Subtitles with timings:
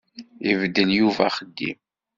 [0.49, 1.77] Ibeddel Yuba axeddim.